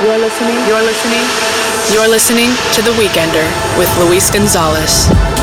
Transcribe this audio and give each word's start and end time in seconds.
You're 0.00 0.16
listening. 0.16 0.54
You're 0.68 0.80
listening. 0.80 1.24
You're 1.92 2.08
listening 2.08 2.50
to 2.74 2.82
The 2.82 2.92
Weekender 2.92 3.46
with 3.76 3.90
Luis 3.98 4.30
Gonzalez. 4.30 5.37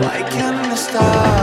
like 0.00 0.32
in 0.34 0.56
the 0.70 0.76
stars. 0.76 1.37